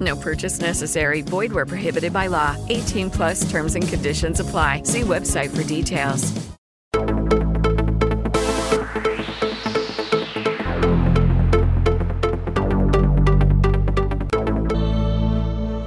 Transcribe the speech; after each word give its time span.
No 0.00 0.16
purchase 0.16 0.60
necessary. 0.60 1.22
Void 1.22 1.52
where 1.52 1.66
prohibited 1.66 2.12
by 2.12 2.28
law. 2.28 2.56
18 2.68 3.10
plus 3.10 3.50
terms 3.50 3.74
and 3.74 3.86
conditions 3.86 4.40
apply. 4.40 4.84
See 4.84 5.02
website 5.02 5.50
for 5.50 5.64
details. 5.64 6.32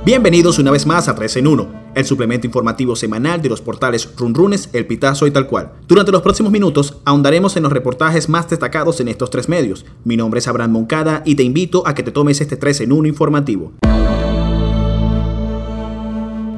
Bienvenidos 0.05 0.59
una 0.59 0.69
vez 0.69 0.85
más 0.85 1.07
a 1.07 1.15
3 1.15 1.37
en 1.37 1.47
1, 1.47 1.67
el 1.95 2.05
suplemento 2.05 2.45
informativo 2.45 2.95
semanal 2.95 3.41
de 3.41 3.49
los 3.49 3.59
portales 3.61 4.07
Runrunes, 4.15 4.69
El 4.71 4.85
Pitazo 4.85 5.25
y 5.25 5.31
tal 5.31 5.47
cual. 5.47 5.71
Durante 5.87 6.11
los 6.11 6.21
próximos 6.21 6.51
minutos 6.51 6.97
ahondaremos 7.05 7.57
en 7.57 7.63
los 7.63 7.71
reportajes 7.71 8.29
más 8.29 8.47
destacados 8.47 8.99
en 8.99 9.07
estos 9.07 9.31
tres 9.31 9.49
medios. 9.49 9.83
Mi 10.03 10.15
nombre 10.15 10.37
es 10.37 10.47
Abraham 10.47 10.73
Moncada 10.73 11.23
y 11.25 11.33
te 11.33 11.41
invito 11.41 11.87
a 11.87 11.95
que 11.95 12.03
te 12.03 12.11
tomes 12.11 12.39
este 12.39 12.55
3 12.55 12.81
en 12.81 12.91
1 12.91 13.07
informativo. 13.07 13.73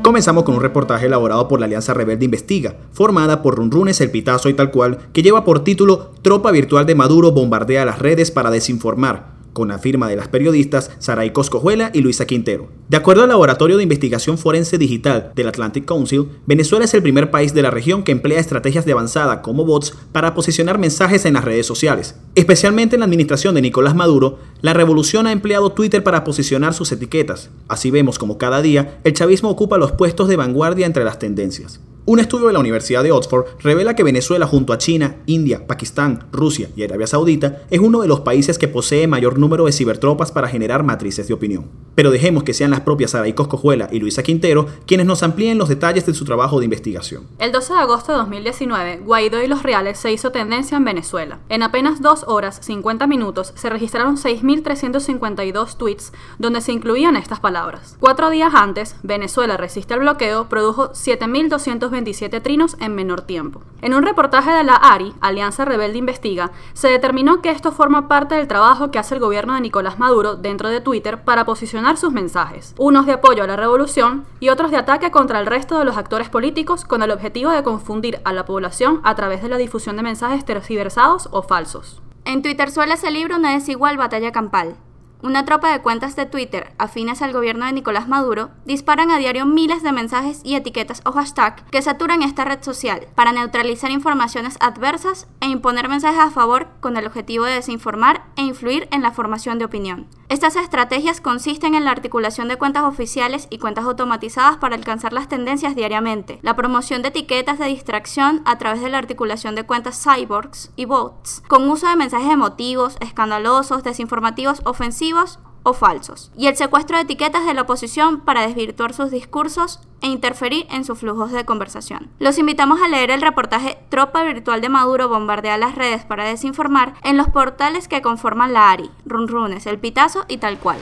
Comenzamos 0.07 0.45
con 0.45 0.55
un 0.55 0.61
reportaje 0.61 1.07
elaborado 1.07 1.49
por 1.49 1.59
la 1.59 1.65
Alianza 1.65 1.93
Rebelde 1.93 2.23
Investiga, 2.23 2.77
formada 2.93 3.41
por 3.41 3.57
Runrunes, 3.57 3.99
El 3.99 4.09
Pitazo 4.09 4.47
y 4.47 4.53
tal 4.53 4.71
cual, 4.71 4.99
que 5.11 5.21
lleva 5.21 5.43
por 5.43 5.65
título 5.65 6.11
Tropa 6.21 6.49
Virtual 6.51 6.85
de 6.85 6.95
Maduro 6.95 7.33
bombardea 7.33 7.83
las 7.83 7.99
redes 7.99 8.31
para 8.31 8.49
desinformar 8.49 9.35
con 9.51 9.67
la 9.67 9.79
firma 9.79 10.07
de 10.07 10.15
las 10.15 10.29
periodistas 10.29 10.91
Saray 10.99 11.33
Coscojuela 11.33 11.91
y 11.93 11.99
Luisa 11.99 12.25
Quintero. 12.25 12.69
De 12.89 12.95
acuerdo 12.95 13.23
al 13.23 13.29
Laboratorio 13.29 13.75
de 13.75 13.83
Investigación 13.83 14.37
Forense 14.37 14.77
Digital 14.77 15.33
del 15.35 15.49
Atlantic 15.49 15.83
Council, 15.83 16.29
Venezuela 16.45 16.85
es 16.85 16.93
el 16.93 17.01
primer 17.01 17.29
país 17.29 17.53
de 17.53 17.61
la 17.61 17.69
región 17.69 18.01
que 18.01 18.13
emplea 18.13 18.39
estrategias 18.39 18.85
de 18.85 18.93
avanzada 18.93 19.41
como 19.41 19.65
bots 19.65 19.93
para 20.13 20.33
posicionar 20.33 20.77
mensajes 20.77 21.25
en 21.25 21.33
las 21.33 21.43
redes 21.43 21.65
sociales. 21.65 22.15
Especialmente 22.35 22.95
en 22.95 23.01
la 23.01 23.05
administración 23.05 23.55
de 23.55 23.61
Nicolás 23.61 23.93
Maduro, 23.93 24.39
la 24.61 24.73
revolución 24.73 25.27
ha 25.27 25.33
empleado 25.33 25.73
Twitter 25.73 26.01
para 26.01 26.23
posicionar 26.23 26.73
sus 26.73 26.89
etiquetas. 26.93 27.49
Así 27.67 27.91
vemos 27.91 28.17
como 28.17 28.37
cada 28.37 28.61
día 28.61 28.99
el 29.03 29.11
chavismo 29.11 29.49
ocupa 29.49 29.77
los 29.77 29.91
puestos 29.91 30.29
de 30.29 30.37
vanguardia 30.37 30.85
entre 30.85 31.03
las 31.03 31.19
tendencias. 31.19 31.81
Un 32.09 32.21
estudio 32.21 32.47
de 32.47 32.53
la 32.53 32.59
Universidad 32.59 33.03
de 33.03 33.11
Oxford 33.11 33.47
revela 33.59 33.93
que 33.93 34.01
Venezuela 34.01 34.47
junto 34.47 34.71
a 34.71 34.77
China, 34.77 35.17
India, 35.25 35.67
Pakistán, 35.67 36.25
Rusia 36.31 36.69
y 36.73 36.83
Arabia 36.83 37.05
Saudita 37.05 37.63
es 37.69 37.81
uno 37.81 38.01
de 38.01 38.07
los 38.07 38.21
países 38.21 38.57
que 38.57 38.69
posee 38.69 39.07
mayor 39.07 39.37
número 39.37 39.65
de 39.65 39.73
cibertropas 39.73 40.31
para 40.31 40.47
generar 40.47 40.83
matrices 40.83 41.27
de 41.27 41.33
opinión. 41.33 41.65
Pero 41.95 42.09
dejemos 42.09 42.43
que 42.43 42.53
sean 42.53 42.71
las 42.71 42.76
propias 42.81 43.11
Saraí 43.11 43.33
Coscojuela 43.33 43.89
y 43.91 43.99
Luisa 43.99 44.23
Quintero 44.23 44.67
quienes 44.85 45.05
nos 45.05 45.23
amplíen 45.23 45.57
los 45.57 45.69
detalles 45.69 46.05
de 46.05 46.13
su 46.13 46.25
trabajo 46.25 46.59
de 46.59 46.65
investigación. 46.65 47.27
El 47.39 47.51
12 47.51 47.73
de 47.73 47.79
agosto 47.79 48.11
de 48.11 48.17
2019, 48.19 48.97
Guaidó 49.03 49.41
y 49.41 49.47
los 49.47 49.63
Reales 49.63 49.97
se 49.97 50.11
hizo 50.11 50.31
tendencia 50.31 50.77
en 50.77 50.85
Venezuela. 50.85 51.39
En 51.49 51.63
apenas 51.63 52.01
2 52.01 52.25
horas 52.27 52.59
50 52.61 53.07
minutos 53.07 53.53
se 53.55 53.69
registraron 53.69 54.17
6.352 54.17 55.77
tweets 55.77 56.13
donde 56.37 56.61
se 56.61 56.71
incluían 56.71 57.15
estas 57.15 57.39
palabras. 57.39 57.97
Cuatro 57.99 58.29
días 58.29 58.53
antes, 58.53 58.95
Venezuela 59.03 59.57
resiste 59.57 59.93
al 59.93 60.01
bloqueo 60.01 60.49
produjo 60.49 60.91
7.220 60.91 61.97
27 61.97 62.41
trinos 62.41 62.77
en 62.79 62.95
menor 62.95 63.21
tiempo. 63.21 63.61
En 63.81 63.93
un 63.93 64.03
reportaje 64.03 64.51
de 64.51 64.63
la 64.63 64.75
ARI, 64.75 65.13
Alianza 65.21 65.65
Rebelde 65.65 65.97
Investiga, 65.97 66.51
se 66.73 66.87
determinó 66.87 67.41
que 67.41 67.49
esto 67.49 67.71
forma 67.71 68.07
parte 68.07 68.35
del 68.35 68.47
trabajo 68.47 68.91
que 68.91 68.99
hace 68.99 69.15
el 69.15 69.21
gobierno 69.21 69.53
de 69.53 69.61
Nicolás 69.61 69.99
Maduro 69.99 70.35
dentro 70.35 70.69
de 70.69 70.81
Twitter 70.81 71.23
para 71.23 71.45
posicionar 71.45 71.97
sus 71.97 72.11
mensajes, 72.11 72.66
unos 72.77 73.05
de 73.05 73.13
apoyo 73.13 73.43
a 73.43 73.47
la 73.47 73.55
revolución 73.55 74.25
y 74.39 74.49
otros 74.49 74.71
de 74.71 74.77
ataque 74.77 75.11
contra 75.11 75.39
el 75.39 75.45
resto 75.45 75.77
de 75.79 75.85
los 75.85 75.97
actores 75.97 76.29
políticos 76.29 76.85
con 76.85 77.03
el 77.03 77.11
objetivo 77.11 77.51
de 77.51 77.63
confundir 77.63 78.21
a 78.25 78.33
la 78.33 78.45
población 78.45 79.01
a 79.03 79.15
través 79.15 79.41
de 79.41 79.49
la 79.49 79.57
difusión 79.57 79.95
de 79.95 80.03
mensajes 80.03 80.45
tergiversados 80.45 81.29
o 81.31 81.43
falsos. 81.43 82.01
En 82.25 82.41
Twitter 82.41 82.69
suele 82.71 82.97
se 82.97 83.11
libra 83.11 83.37
una 83.37 83.53
desigual 83.53 83.97
batalla 83.97 84.31
campal. 84.31 84.75
Una 85.23 85.45
tropa 85.45 85.71
de 85.71 85.81
cuentas 85.81 86.15
de 86.15 86.27
Twitter 86.27 86.73
afines 86.77 87.23
al 87.23 87.33
gobierno 87.33 87.65
de 87.65 87.73
Nicolás 87.73 88.07
Maduro 88.07 88.51
disparan 88.65 89.09
a 89.09 89.17
diario 89.17 89.47
miles 89.47 89.81
de 89.81 89.91
mensajes 89.91 90.41
y 90.43 90.53
etiquetas 90.53 91.01
o 91.05 91.11
hashtag 91.11 91.65
que 91.71 91.81
saturan 91.81 92.21
esta 92.21 92.45
red 92.45 92.61
social 92.61 93.07
para 93.15 93.31
neutralizar 93.31 93.89
informaciones 93.89 94.57
adversas 94.59 95.27
e 95.41 95.47
imponer 95.47 95.89
mensajes 95.89 96.19
a 96.19 96.29
favor 96.29 96.67
con 96.81 96.97
el 96.97 97.07
objetivo 97.07 97.45
de 97.45 97.53
desinformar 97.53 98.25
e 98.37 98.43
influir 98.43 98.87
en 98.91 99.01
la 99.01 99.11
formación 99.11 99.59
de 99.59 99.65
opinión. 99.65 100.07
Estas 100.29 100.55
estrategias 100.55 101.21
consisten 101.21 101.75
en 101.75 101.85
la 101.85 101.91
articulación 101.91 102.47
de 102.47 102.57
cuentas 102.57 102.83
oficiales 102.83 103.47
y 103.49 103.57
cuentas 103.57 103.85
automatizadas 103.85 104.57
para 104.57 104.75
alcanzar 104.75 105.11
las 105.13 105.27
tendencias 105.27 105.75
diariamente, 105.75 106.39
la 106.41 106.55
promoción 106.55 107.01
de 107.01 107.09
etiquetas 107.09 107.59
de 107.59 107.65
distracción 107.65 108.41
a 108.45 108.57
través 108.57 108.81
de 108.81 108.89
la 108.89 108.97
articulación 108.97 109.55
de 109.55 109.65
cuentas 109.65 110.01
cyborgs 110.01 110.71
y 110.75 110.85
bots, 110.85 111.43
con 111.47 111.69
uso 111.69 111.87
de 111.87 111.95
mensajes 111.95 112.31
emotivos, 112.31 112.97
escandalosos, 112.99 113.83
desinformativos, 113.83 114.61
ofensivos, 114.65 115.39
o 115.67 115.73
falsos, 115.73 116.31
y 116.37 116.47
el 116.47 116.55
secuestro 116.55 116.95
de 116.95 117.03
etiquetas 117.03 117.45
de 117.45 117.53
la 117.53 117.63
oposición 117.63 118.21
para 118.21 118.47
desvirtuar 118.47 118.93
sus 118.93 119.11
discursos 119.11 119.81
e 119.99 120.07
interferir 120.07 120.65
en 120.71 120.85
sus 120.85 120.99
flujos 120.99 121.33
de 121.33 121.43
conversación. 121.43 122.07
Los 122.19 122.37
invitamos 122.37 122.79
a 122.81 122.87
leer 122.87 123.11
el 123.11 123.21
reportaje 123.21 123.77
Tropa 123.89 124.23
Virtual 124.23 124.61
de 124.61 124.69
Maduro 124.69 125.09
bombardea 125.09 125.57
las 125.57 125.75
redes 125.75 126.05
para 126.05 126.23
desinformar 126.23 126.93
en 127.03 127.17
los 127.17 127.27
portales 127.27 127.89
que 127.89 128.01
conforman 128.01 128.53
la 128.53 128.71
ARI, 128.71 128.89
Runrunes, 129.05 129.65
El 129.65 129.77
Pitazo 129.77 130.23
y 130.29 130.37
tal 130.37 130.57
cual. 130.57 130.77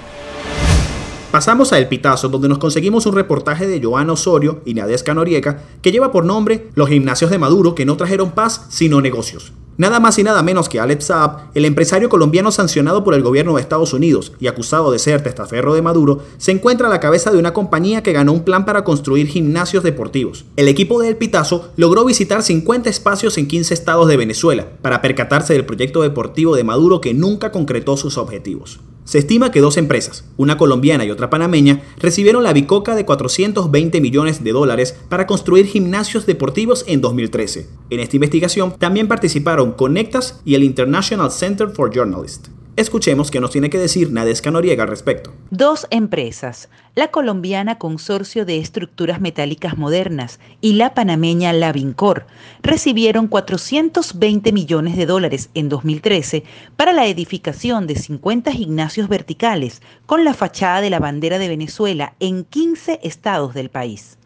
Pasamos 1.32 1.74
a 1.74 1.80
El 1.80 1.88
Pitazo, 1.88 2.30
donde 2.30 2.48
nos 2.48 2.60
conseguimos 2.60 3.08
un 3.08 3.16
reportaje 3.16 3.66
de 3.66 3.84
Joana 3.84 4.14
Osorio 4.14 4.62
y 4.66 4.76
Nadesca 4.76 5.16
Noriega 5.16 5.64
que 5.82 5.92
lleva 5.92 6.12
por 6.12 6.26
nombre 6.26 6.70
Los 6.76 6.90
gimnasios 6.90 7.32
de 7.32 7.40
Maduro 7.40 7.74
que 7.74 7.86
no 7.86 7.98
trajeron 7.98 8.32
paz 8.32 8.68
sino 8.70 9.02
negocios. 9.02 9.52
Nada 9.78 10.00
más 10.00 10.18
y 10.18 10.24
nada 10.24 10.42
menos 10.42 10.70
que 10.70 10.80
Alex 10.80 11.06
Saab, 11.06 11.50
el 11.54 11.66
empresario 11.66 12.08
colombiano 12.08 12.50
sancionado 12.52 13.04
por 13.04 13.14
el 13.14 13.24
gobierno 13.24 13.56
de 13.56 13.62
Estados 13.62 13.92
Unidos 13.92 14.32
y 14.40 14.48
acusado 14.48 14.90
de 14.90 15.00
ser 15.00 15.22
testaferro 15.22 15.74
de 15.74 15.82
Maduro, 15.82 16.20
se 16.38 16.52
encuentra 16.52 16.88
a 16.88 16.90
la 16.90 17.02
cabeza 17.02 17.30
de 17.30 17.40
una 17.40 17.54
compañía 17.54 18.02
que 18.02 18.14
ganó 18.14 18.32
un 18.32 18.46
plan 18.46 18.64
para 18.64 18.86
construir 18.86 19.28
gimnasios 19.28 19.84
deportivos. 19.84 20.46
El 20.56 20.70
equipo 20.70 21.02
de 21.02 21.10
El 21.10 21.18
Pitazo 21.18 21.72
logró 21.76 22.06
visitar 22.06 22.42
50 22.42 22.90
espacios 22.90 23.38
en 23.38 23.48
15 23.48 23.74
estados 23.74 24.08
de 24.08 24.16
Venezuela 24.16 24.66
para 24.82 25.02
percatarse 25.02 25.52
del 25.52 25.66
proyecto 25.66 26.02
deportivo 26.04 26.56
de 26.56 26.64
Maduro 26.64 27.02
que 27.02 27.14
nunca 27.14 27.52
concretó 27.52 27.98
sus 27.98 28.18
objetivos. 28.18 28.80
Se 29.06 29.20
estima 29.20 29.52
que 29.52 29.62
dos 29.62 29.78
empresas, 29.78 30.26
una 30.36 30.58
colombiana 30.58 31.06
y 31.06 31.12
otra 31.12 31.30
panameña, 31.30 31.84
recibieron 32.00 32.44
la 32.44 32.54
bicoca 32.54 32.96
de 32.96 33.06
420 33.06 34.02
millones 34.02 34.44
de 34.44 34.52
dólares 34.52 34.98
para 35.10 35.28
construir 35.28 35.68
gimnasios 35.68 36.26
deportivos 36.26 36.84
en 36.88 37.02
2013. 37.02 37.68
En 37.92 38.00
esta 38.00 38.16
investigación 38.16 38.74
también 38.80 39.08
participaron 39.08 39.74
Conectas 39.74 40.42
y 40.44 40.56
el 40.56 40.64
International 40.64 41.30
Center 41.30 41.70
for 41.70 41.94
Journalists. 41.94 42.50
Escuchemos 42.78 43.32
qué 43.32 43.40
nos 43.40 43.52
tiene 43.52 43.70
que 43.70 43.78
decir 43.78 44.12
Nadesca 44.12 44.52
Noriega 44.52 44.84
al 44.84 44.90
respecto. 44.90 45.32
Dos 45.50 45.88
empresas, 45.92 46.68
la 46.94 47.08
colombiana 47.08 47.78
Consorcio 47.78 48.44
de 48.44 48.58
Estructuras 48.58 49.22
Metálicas 49.22 49.78
Modernas 49.78 50.42
y 50.60 50.74
la 50.74 50.94
panameña 50.94 51.54
Lavincor, 51.54 52.28
recibieron 52.62 53.30
420 53.30 54.52
millones 54.52 54.98
de 54.98 55.06
dólares 55.06 55.50
en 55.54 55.70
2013 55.70 56.44
para 56.76 56.92
la 56.92 57.08
edificación 57.08 57.88
de 57.88 57.96
50 57.96 58.52
gimnasios 58.52 59.08
verticales 59.08 59.82
con 60.06 60.26
la 60.26 60.34
fachada 60.34 60.82
de 60.82 60.90
la 60.90 61.00
bandera 61.00 61.40
de 61.40 61.48
Venezuela 61.48 62.14
en 62.20 62.44
15 62.44 63.00
estados 63.04 63.54
del 63.54 63.70
país. 63.70 64.18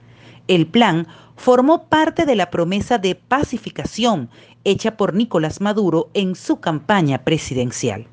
El 0.48 0.66
plan 0.66 1.06
formó 1.36 1.88
parte 1.88 2.26
de 2.26 2.36
la 2.36 2.50
promesa 2.50 2.98
de 2.98 3.14
pacificación 3.14 4.32
hecha 4.64 4.98
por 4.98 5.14
Nicolás 5.14 5.62
Maduro 5.62 6.10
en 6.16 6.34
su 6.34 6.60
campaña 6.60 7.24
presidencial. 7.24 8.08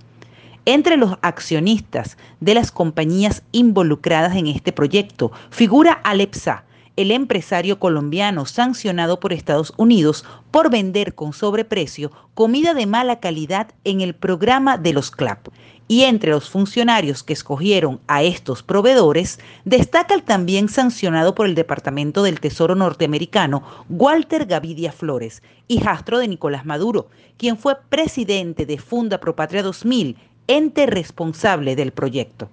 Entre 0.69 0.97
los 0.97 1.17
accionistas 1.23 2.19
de 2.41 2.53
las 2.53 2.73
compañías 2.73 3.45
involucradas 3.53 4.35
en 4.35 4.49
este 4.49 4.73
proyecto 4.73 5.31
figura 5.49 5.93
Alepsa, 5.93 6.65
el 6.97 7.13
empresario 7.13 7.79
colombiano 7.79 8.47
sancionado 8.47 9.21
por 9.21 9.33
Estados 9.33 9.73
Unidos 9.77 10.25
por 10.51 10.69
vender 10.69 11.15
con 11.15 11.33
sobreprecio 11.33 12.11
comida 12.35 12.75
de 12.75 12.87
mala 12.87 13.21
calidad 13.21 13.69
en 13.85 14.01
el 14.01 14.17
programa 14.17 14.77
de 14.77 14.93
los 14.93 15.13
CLAP. 15.13 15.47
Y 15.87 16.03
entre 16.03 16.31
los 16.31 16.51
funcionarios 16.51 17.23
que 17.23 17.33
escogieron 17.33 18.01
a 18.09 18.25
estos 18.25 18.65
proveedores, 18.65 19.39
destaca 19.65 20.15
el 20.15 20.25
también 20.25 20.69
sancionado 20.69 21.37
por 21.37 21.47
el 21.47 21.55
Departamento 21.55 22.25
del 22.25 22.41
Tesoro 22.41 22.75
norteamericano, 22.75 23.63
Walter 23.89 24.47
Gavidia 24.47 24.91
Flores, 24.91 25.45
hijastro 25.69 26.19
de 26.19 26.27
Nicolás 26.27 26.67
Maduro, 26.67 27.09
quien 27.37 27.57
fue 27.57 27.77
presidente 27.89 28.67
de 28.67 28.79
Funda 28.79 29.19
Propatria 29.21 29.63
2000, 29.63 30.17
ente 30.49 30.87
responsable 30.87 31.77
del 31.77 31.93
proyecto. 31.93 32.49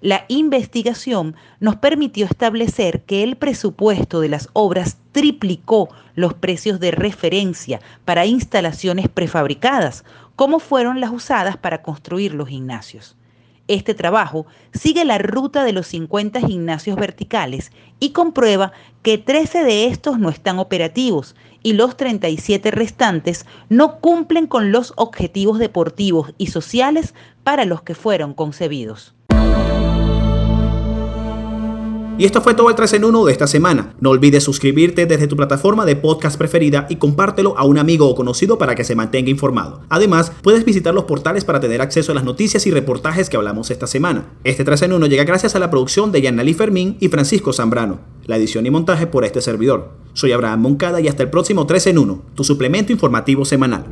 La 0.00 0.24
investigación 0.28 1.34
nos 1.58 1.76
permitió 1.76 2.26
establecer 2.26 3.02
que 3.02 3.22
el 3.22 3.36
presupuesto 3.36 4.20
de 4.20 4.28
las 4.28 4.50
obras 4.52 4.98
triplicó 5.12 5.88
los 6.14 6.34
precios 6.34 6.80
de 6.80 6.90
referencia 6.90 7.80
para 8.04 8.26
instalaciones 8.26 9.08
prefabricadas, 9.08 10.04
como 10.36 10.58
fueron 10.58 11.00
las 11.00 11.10
usadas 11.10 11.56
para 11.56 11.82
construir 11.82 12.34
los 12.34 12.48
gimnasios. 12.48 13.16
Este 13.68 13.94
trabajo 13.94 14.46
sigue 14.72 15.04
la 15.04 15.18
ruta 15.18 15.64
de 15.64 15.72
los 15.72 15.88
50 15.88 16.40
gimnasios 16.40 16.96
verticales 16.96 17.72
y 17.98 18.10
comprueba 18.10 18.70
que 19.02 19.18
13 19.18 19.64
de 19.64 19.86
estos 19.86 20.20
no 20.20 20.28
están 20.28 20.60
operativos 20.60 21.34
y 21.64 21.72
los 21.72 21.96
37 21.96 22.70
restantes 22.70 23.44
no 23.68 23.98
cumplen 23.98 24.46
con 24.46 24.70
los 24.70 24.92
objetivos 24.96 25.58
deportivos 25.58 26.32
y 26.38 26.46
sociales 26.46 27.12
para 27.42 27.64
los 27.64 27.82
que 27.82 27.96
fueron 27.96 28.34
concebidos. 28.34 29.15
Y 32.18 32.24
esto 32.24 32.40
fue 32.40 32.54
todo 32.54 32.70
el 32.70 32.74
3 32.74 32.94
en 32.94 33.04
1 33.04 33.24
de 33.26 33.32
esta 33.32 33.46
semana. 33.46 33.94
No 34.00 34.08
olvides 34.10 34.42
suscribirte 34.42 35.04
desde 35.04 35.26
tu 35.26 35.36
plataforma 35.36 35.84
de 35.84 35.96
podcast 35.96 36.38
preferida 36.38 36.86
y 36.88 36.96
compártelo 36.96 37.58
a 37.58 37.64
un 37.64 37.76
amigo 37.76 38.08
o 38.08 38.14
conocido 38.14 38.56
para 38.56 38.74
que 38.74 38.84
se 38.84 38.94
mantenga 38.94 39.28
informado. 39.28 39.82
Además, 39.90 40.32
puedes 40.42 40.64
visitar 40.64 40.94
los 40.94 41.04
portales 41.04 41.44
para 41.44 41.60
tener 41.60 41.82
acceso 41.82 42.12
a 42.12 42.14
las 42.14 42.24
noticias 42.24 42.66
y 42.66 42.70
reportajes 42.70 43.28
que 43.28 43.36
hablamos 43.36 43.70
esta 43.70 43.86
semana. 43.86 44.32
Este 44.44 44.64
3 44.64 44.82
en 44.82 44.92
1 44.94 45.06
llega 45.06 45.24
gracias 45.24 45.56
a 45.56 45.58
la 45.58 45.68
producción 45.68 46.10
de 46.10 46.22
Yanali 46.22 46.54
Fermín 46.54 46.96
y 47.00 47.08
Francisco 47.08 47.52
Zambrano. 47.52 48.00
La 48.24 48.38
edición 48.38 48.64
y 48.64 48.70
montaje 48.70 49.06
por 49.06 49.26
este 49.26 49.42
servidor. 49.42 49.90
Soy 50.14 50.32
Abraham 50.32 50.62
Moncada 50.62 51.02
y 51.02 51.08
hasta 51.08 51.22
el 51.22 51.30
próximo 51.30 51.66
3 51.66 51.88
en 51.88 51.98
1, 51.98 52.22
tu 52.34 52.44
suplemento 52.44 52.92
informativo 52.92 53.44
semanal. 53.44 53.84